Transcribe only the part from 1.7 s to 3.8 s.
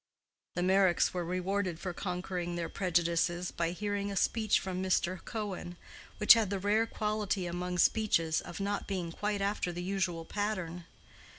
for conquering their prejudices by